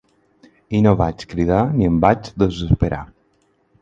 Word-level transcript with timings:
I 0.77 0.79
no 0.85 0.93
vaig 1.01 1.25
cridar 1.33 1.59
ni 1.75 1.91
em 1.91 1.99
vaig 2.07 2.31
desesperar. 2.45 3.03